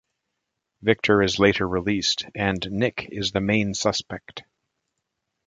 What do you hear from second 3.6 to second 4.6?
suspect.